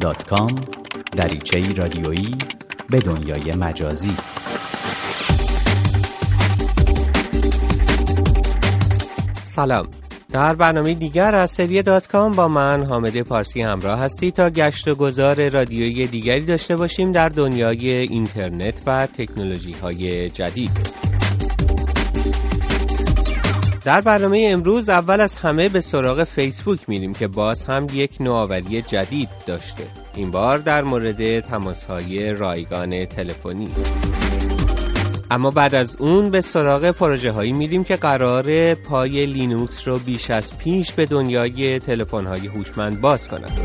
[0.00, 0.30] دات
[1.12, 2.38] دریچه رادیویی
[2.90, 4.16] به دنیای مجازی.
[9.44, 9.88] سلام.
[10.32, 14.94] در برنامه دیگر از سری دات با من حامد پارسی همراه هستی تا گشت و
[14.94, 21.09] گذار رادیویی دیگری داشته باشیم در دنیای اینترنت و تکنولوژی های جدید.
[23.84, 28.82] در برنامه امروز اول از همه به سراغ فیسبوک میریم که باز هم یک نوآوری
[28.82, 29.82] جدید داشته
[30.14, 33.68] این بار در مورد تماسهای رایگان تلفنی
[35.30, 40.30] اما بعد از اون به سراغ پروژه هایی میریم که قراره پای لینوکس رو بیش
[40.30, 43.60] از پیش به دنیای تلفن های هوشمند باز کنند.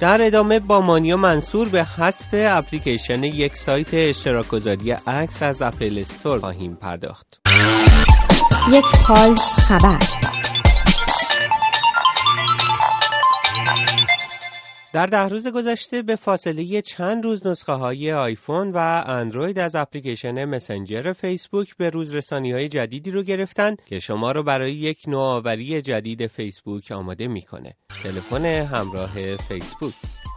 [0.00, 5.98] در ادامه با مانیا منصور به حذف اپلیکیشن یک سایت اشتراک گذاری عکس از اپل
[5.98, 7.43] استور خواهیم پرداخت.
[8.72, 9.98] یک حال خبر
[14.92, 20.44] در ده روز گذشته به فاصله چند روز نسخه های آیفون و اندروید از اپلیکیشن
[20.44, 25.82] مسنجر فیسبوک به روز رسانی های جدیدی رو گرفتن که شما رو برای یک نوآوری
[25.82, 27.74] جدید فیسبوک آماده می‌کنه.
[28.02, 29.94] تلفن همراه فیسبوک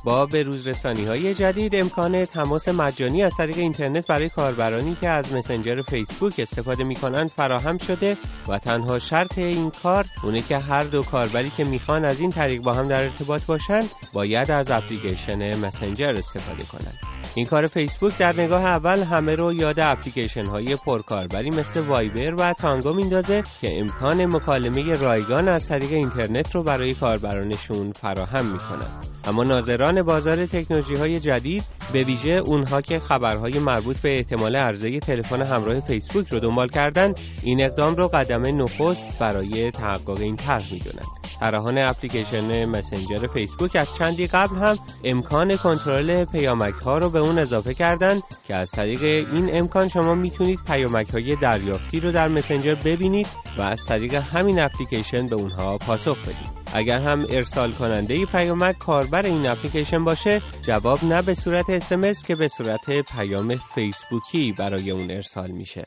[0.08, 5.10] با به روز رسانی های جدید امکان تماس مجانی از طریق اینترنت برای کاربرانی که
[5.10, 10.58] از مسنجر فیسبوک استفاده می کنند فراهم شده و تنها شرط این کار اونه که
[10.58, 14.72] هر دو کاربری که می‌خوان از این طریق با هم در ارتباط باشند باید از
[14.72, 17.17] اپلیکیشن مسنجر استفاده کنند.
[17.36, 22.54] این کار فیسبوک در نگاه اول همه رو یاد اپلیکیشن های پرکاربری مثل وایبر و
[22.54, 28.88] تانگو میندازه که امکان مکالمه رایگان از طریق اینترنت رو برای کاربرانشون فراهم می‌کنن.
[29.26, 35.00] اما ناظران بازار تکنولوژی های جدید به ویژه اونها که خبرهای مربوط به احتمال عرضه
[35.00, 40.74] تلفن همراه فیسبوک رو دنبال کردن این اقدام رو قدم نخست برای تحقق این طرح
[40.74, 47.20] می‌دونند فراهان اپلیکیشن مسنجر فیسبوک از چندی قبل هم امکان کنترل پیامک ها رو به
[47.20, 52.28] اون اضافه کردن که از طریق این امکان شما می‌تونید پیامک های دریافتی رو در
[52.28, 56.58] مسنجر ببینید و از طریق همین اپلیکیشن به اونها پاسخ بدید.
[56.74, 62.36] اگر هم ارسال کننده پیامک کاربر این اپلیکیشن باشه جواب نه به صورت اسمس که
[62.36, 65.86] به صورت پیام فیسبوکی برای اون ارسال میشه.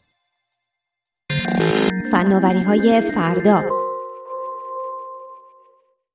[2.13, 3.90] فناوری های فردا.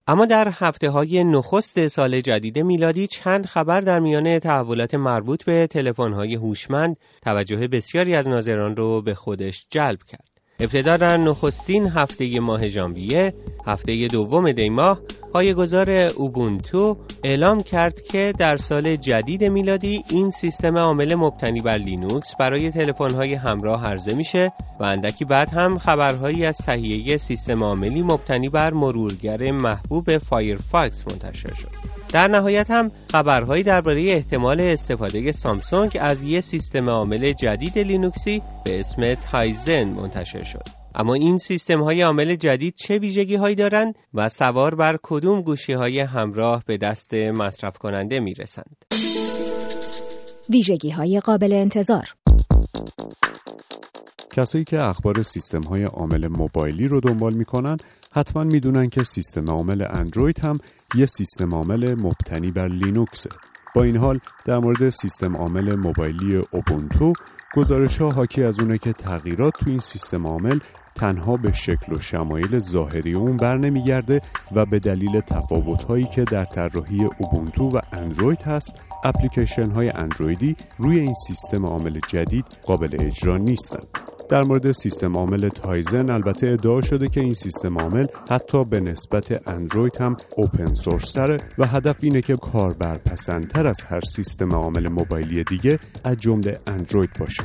[0.08, 5.68] اما در هفته های نخست سال جدید میلادی چند خبر در میان تحولات مربوط به
[5.68, 10.35] تلفن های هوشمند توجه بسیاری از ناظران رو به خودش جلب کرد.
[10.60, 13.34] ابتدا در نخستین هفته ماه ژانویه
[13.68, 15.00] هفته دوم دی ماه
[15.34, 22.36] پایه‌گذار اوبونتو اعلام کرد که در سال جدید میلادی این سیستم عامل مبتنی بر لینوکس
[22.36, 28.50] برای تلفن‌های همراه عرضه میشه و اندکی بعد هم خبرهایی از تهیه سیستم عاملی مبتنی
[28.50, 31.95] بر مرورگر محبوب فایرفاکس منتشر شد.
[32.16, 38.80] در نهایت هم خبرهایی درباره احتمال استفاده سامسونگ از یک سیستم عامل جدید لینوکسی به
[38.80, 40.64] اسم تایزن منتشر شد.
[40.96, 45.74] اما این سیستم های عامل جدید چه ویژگی هایی دارند و سوار بر کدوم گوشی
[45.74, 48.76] های همراه به دست مصرف کننده می رسند؟
[50.50, 52.16] ویژگی های قابل انتظار
[54.36, 57.78] کسایی که اخبار سیستم های عامل موبایلی رو دنبال می‌کنن
[58.12, 60.58] حتما می‌دونن که سیستم عامل اندروید هم
[60.96, 63.30] یه سیستم عامل مبتنی بر لینوکسه
[63.76, 67.14] با این حال در مورد سیستم عامل موبایلی اوبونتو
[67.56, 70.60] گزارش ها حاکی از اونه که تغییرات تو این سیستم عامل
[70.96, 76.24] تنها به شکل و شمایل ظاهری اون بر نمیگرده و به دلیل تفاوت هایی که
[76.24, 78.74] در طراحی اوبونتو و اندروید هست
[79.04, 84.05] اپلیکیشن های اندرویدی روی این سیستم عامل جدید قابل اجرا نیستند.
[84.30, 89.50] در مورد سیستم عامل تایزن البته ادعا شده که این سیستم عامل حتی به نسبت
[89.50, 91.18] اندروید هم open source
[91.58, 97.10] و هدف اینه که کاربر پسندتر از هر سیستم عامل موبایلی دیگه از جمله اندروید
[97.20, 97.44] باشه.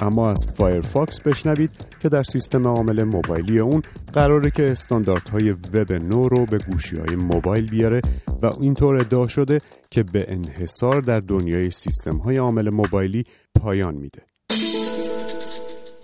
[0.00, 1.70] اما از فایرفاکس بشنوید
[2.00, 3.82] که در سیستم عامل موبایلی اون
[4.12, 8.00] قراره که استانداردهای وب نو رو به گوشی های موبایل بیاره
[8.42, 13.24] و اینطور ادعا شده که به انحصار در دنیای سیستم های عامل موبایلی
[13.54, 14.35] پایان میده.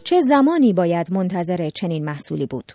[0.05, 2.73] چه زمانی باید منتظر چنین محصولی بود؟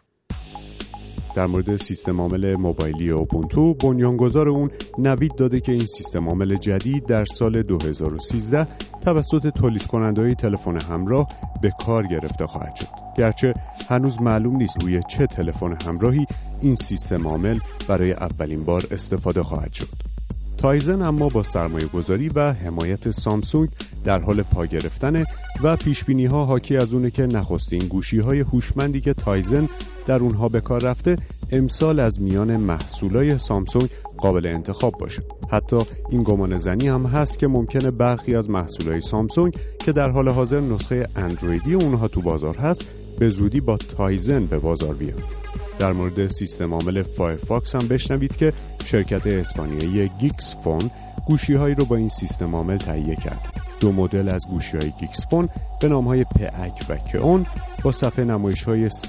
[1.35, 7.05] در مورد سیستم عامل موبایلی اوبونتو بنیانگذار اون نوید داده که این سیستم عامل جدید
[7.05, 8.67] در سال 2013
[9.01, 11.27] توسط تولید کننده تلفن همراه
[11.61, 12.87] به کار گرفته خواهد شد
[13.17, 13.53] گرچه
[13.89, 16.25] هنوز معلوم نیست روی چه تلفن همراهی
[16.61, 20.07] این سیستم عامل برای اولین بار استفاده خواهد شد
[20.57, 23.69] تایزن اما با سرمایه گذاری و حمایت سامسونگ
[24.07, 25.25] در حال پا گرفتنه
[25.63, 29.69] و پیش ها حاکی از اونه که نخستین گوشی های هوشمندی که تایزن
[30.05, 31.17] در اونها به کار رفته
[31.51, 35.23] امسال از میان محصولای سامسونگ قابل انتخاب باشه.
[35.49, 40.29] حتی این گمان زنی هم هست که ممکنه برخی از محصولای سامسونگ که در حال
[40.29, 42.85] حاضر نسخه اندرویدی اونها تو بازار هست
[43.19, 45.23] به زودی با تایزن به بازار بیان.
[45.79, 48.53] در مورد سیستم عامل فایرفاکس هم بشنوید که
[48.85, 50.91] شرکت اسپانیایی Geeksphone
[51.27, 54.93] گوشی هایی رو با این سیستم عامل تهیه کرد دو مدل از گوشی های
[55.79, 57.45] به نام های Peak و Keon
[57.83, 59.05] با صفحه نمایش های 3.5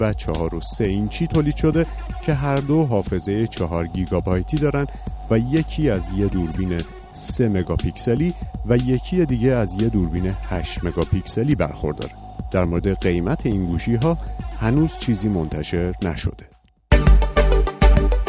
[0.00, 1.86] و 4 و 3 اینچی تولید شده
[2.22, 4.86] که هر دو حافظه 4 گیگابایتی دارن
[5.30, 6.80] و یکی از یه دوربین
[7.12, 8.34] 3 مگاپیکسلی
[8.66, 12.12] و یکی دیگه از یه دوربین 8 مگاپیکسلی برخورداره.
[12.50, 14.18] در مورد قیمت این گوشی ها
[14.60, 16.46] هنوز چیزی منتشر نشده.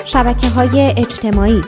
[0.06, 1.62] شبکه های اجتماعی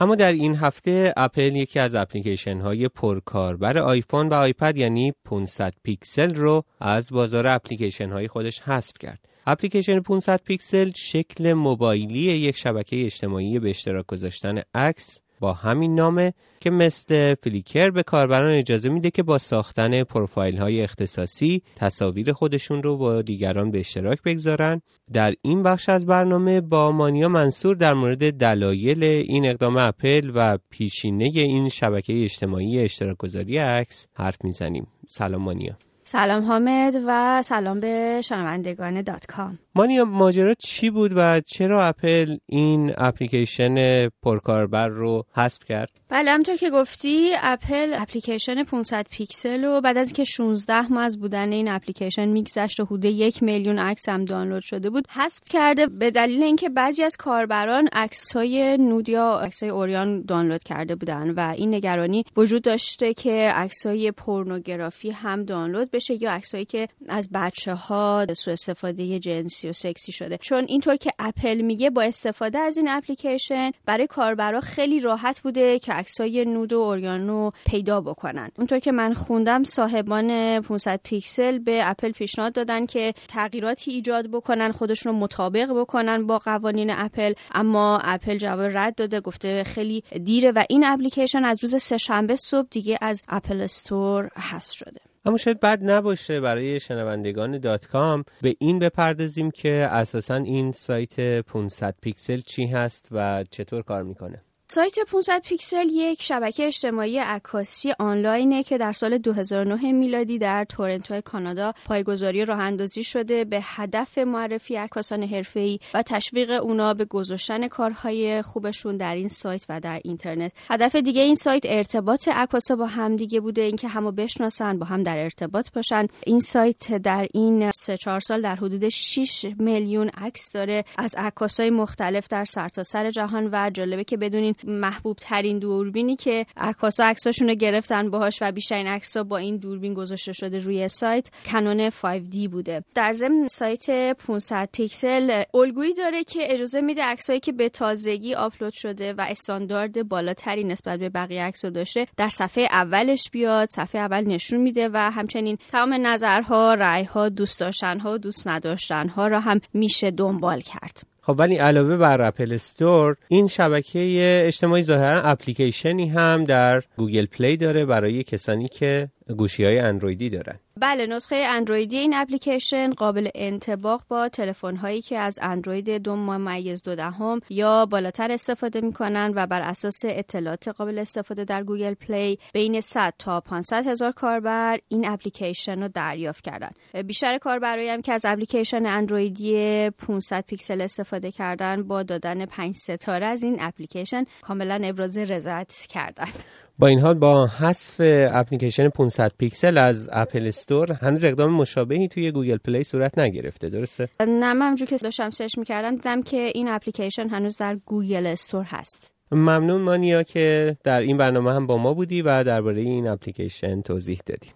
[0.00, 5.74] اما در این هفته اپل یکی از اپلیکیشن های پرکاربر آیفون و آیپد یعنی 500
[5.82, 9.18] پیکسل رو از بازار اپلیکیشن های خودش حذف کرد.
[9.46, 16.32] اپلیکیشن 500 پیکسل شکل موبایلی یک شبکه اجتماعی به اشتراک گذاشتن عکس با همین نامه
[16.60, 22.82] که مثل فلیکر به کاربران اجازه میده که با ساختن پروفایل های اختصاصی تصاویر خودشون
[22.82, 24.82] رو با دیگران به اشتراک بگذارن.
[25.12, 30.58] در این بخش از برنامه با مانیا منصور در مورد دلایل این اقدام اپل و
[30.70, 34.86] پیشینه این شبکه اجتماعی اشتراک گذاری عکس حرف می‌زنیم.
[35.08, 35.76] سلام مانیا.
[36.06, 42.36] سلام حامد و سلام به شنوندگان دات کام مانیا ماجرا چی بود و چرا اپل
[42.46, 49.80] این اپلیکیشن پرکاربر رو حذف کرد؟ بله همونطور که گفتی اپل اپلیکیشن 500 پیکسل و
[49.80, 54.08] بعد از اینکه 16 ماه از بودن این اپلیکیشن میگذشت و حدود یک میلیون عکس
[54.08, 57.88] هم دانلود شده بود حذف کرده به دلیل اینکه بعضی از کاربران
[58.34, 63.52] های nude یا های عریان دانلود کرده بودن و این نگرانی وجود داشته که
[63.84, 69.72] های پورنوگرافی هم دانلود بشه یا عکسایی که از بچه ها سوء استفاده جنسی و
[69.72, 70.38] سکسی شده.
[70.40, 75.78] چون اینطور که اپل میگه با استفاده از این اپلیکیشن برای کاربرا خیلی راحت بوده
[75.78, 78.50] که عکسای nude و عریانو پیدا بکنن.
[78.58, 84.72] اونطور که من خوندم صاحبان 500 پیکسل به اپل پیشنهاد دادن که تغییراتی ایجاد بکنن
[84.72, 87.32] خودشون رو مطابق بکنن با قوانین اپل.
[87.54, 92.68] اما اپل جواب رد داده گفته خیلی دیره و این اپلیکیشن از روز سهشنبه صبح
[92.70, 95.00] دیگه از اپل استور حذف شده.
[95.26, 101.40] اما شاید بد نباشه برای شنوندگان دات کام به این بپردازیم که اساسا این سایت
[101.40, 104.42] 500 پیکسل چی هست و چطور کار می‌کنه.
[104.74, 111.20] سایت 500 پیکسل یک شبکه اجتماعی عکاسی آنلاینه که در سال 2009 میلادی در تورنتو
[111.20, 117.68] کانادا پایه‌گذاری راه اندازی شده به هدف معرفی عکاسان حرفه‌ای و تشویق اونا به گذاشتن
[117.68, 120.52] کارهای خوبشون در این سایت و در اینترنت.
[120.70, 125.18] هدف دیگه این سایت ارتباط عکاسا با همدیگه بوده اینکه همو بشناسن با هم در
[125.18, 126.06] ارتباط باشن.
[126.26, 131.70] این سایت در این 3 4 سال در حدود 6 میلیون عکس داره از عکاسای
[131.70, 137.48] مختلف در سرتاسر سر جهان و جالبه که بدونین محبوب ترین دوربینی که عکاسا عکساشون
[137.48, 142.48] رو گرفتن باهاش و بیشترین عکسا با این دوربین گذاشته شده روی سایت کنون 5D
[142.48, 142.84] بوده.
[142.94, 148.72] در ضمن سایت 500 پیکسل الگویی داره که اجازه میده عکسایی که به تازگی آپلود
[148.72, 154.24] شده و استاندارد بالاتری نسبت به بقیه عکس داشته در صفحه اولش بیاد صفحه اول
[154.24, 160.10] نشون میده و همچنین تمام نظرها رأیها دوست داشتنها و دوست نداشتنها را هم میشه
[160.10, 161.13] دنبال کرد.
[161.26, 167.56] خب ولی علاوه بر اپل استور این شبکه اجتماعی ظاهرا اپلیکیشنی هم در گوگل پلی
[167.56, 170.58] داره برای کسانی که گوشی های اندرویدی دارن.
[170.84, 176.82] بله نسخه اندرویدی این اپلیکیشن قابل انطباق با تلفن هایی که از اندروید دو ممیز
[176.82, 182.38] دو دهم یا بالاتر استفاده می‌کنن و بر اساس اطلاعات قابل استفاده در گوگل پلی
[182.52, 186.70] بین 100 تا 500 هزار کاربر این اپلیکیشن رو دریافت کردن.
[187.06, 193.26] بیشتر کاربرایی هم که از اپلیکیشن اندرویدی 500 پیکسل استفاده کردن با دادن 5 ستاره
[193.26, 196.28] از این اپلیکیشن کاملا ابراز رضایت کردن.
[196.78, 197.94] با این حال با حذف
[198.32, 204.08] اپلیکیشن 500 پیکسل از اپل استور هنوز اقدام مشابهی توی گوگل پلی صورت نگرفته درسته؟
[204.20, 209.12] نه من که داشتم search می‌کردم دیدم که این اپلیکیشن هنوز در گوگل استور هست.
[209.32, 214.20] ممنون مانیا که در این برنامه هم با ما بودی و درباره این اپلیکیشن توضیح
[214.26, 214.48] دادی.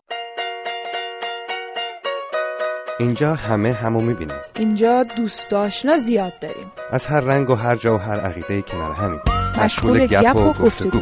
[3.01, 4.37] اینجا همه همو می‌بینیم.
[4.57, 6.73] اینجا دوست آشنا زیاد داریم.
[6.91, 9.21] از هر رنگ و هر جا و هر عقیده کنار همین.
[9.65, 11.01] مشغول گپ و گفتگو.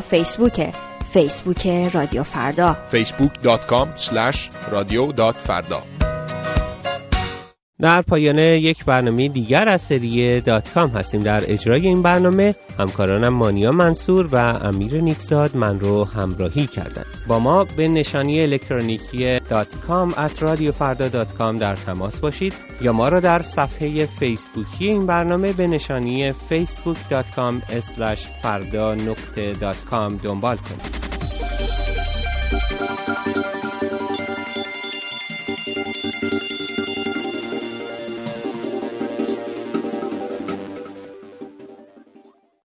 [0.00, 0.72] فیسبوکه
[1.12, 2.76] فیسبوک رادیو فردا.
[2.92, 5.12] Facebook.com slash radio
[5.46, 5.93] فردا
[7.84, 11.20] در پایان یک برنامه دیگر از سری دات کام هستیم.
[11.20, 17.38] در اجرای این برنامه همکارانم مانیا منصور و امیر نیکزاد من رو همراهی کردند با
[17.38, 22.92] ما به نشانی الکترونیکی dot com at رادیو فردا dot com در تماس باشید یا
[22.92, 27.54] ما را در صفحه فیسبوکی این برنامه به نشانی facebook.com
[28.42, 31.03] فردا نقطه دات کام دنبال کنید.